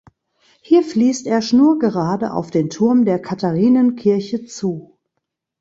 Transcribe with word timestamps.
Hier 0.61 0.81
fließt 0.81 1.27
er 1.27 1.43
schnurgerade 1.43 2.33
auf 2.33 2.49
den 2.49 2.71
Turm 2.71 3.05
der 3.05 3.21
Katharinenkirche 3.21 4.45
zu. 4.45 4.97